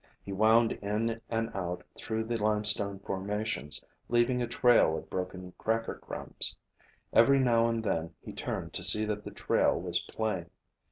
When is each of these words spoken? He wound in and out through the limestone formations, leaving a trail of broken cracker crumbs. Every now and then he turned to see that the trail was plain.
He 0.23 0.33
wound 0.33 0.71
in 0.81 1.21
and 1.29 1.51
out 1.53 1.83
through 1.95 2.23
the 2.23 2.41
limestone 2.43 2.97
formations, 3.01 3.85
leaving 4.09 4.41
a 4.41 4.47
trail 4.47 4.97
of 4.97 5.11
broken 5.11 5.53
cracker 5.59 5.93
crumbs. 5.93 6.55
Every 7.13 7.37
now 7.37 7.67
and 7.67 7.83
then 7.83 8.15
he 8.19 8.33
turned 8.33 8.73
to 8.73 8.81
see 8.81 9.05
that 9.05 9.23
the 9.23 9.29
trail 9.29 9.79
was 9.79 9.99
plain. 9.99 10.49